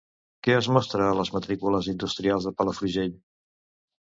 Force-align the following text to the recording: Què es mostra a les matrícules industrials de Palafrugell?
Què 0.45 0.53
es 0.61 0.69
mostra 0.77 1.09
a 1.09 1.17
les 1.19 1.31
matrícules 1.35 1.91
industrials 1.93 2.49
de 2.49 2.55
Palafrugell? 2.63 3.15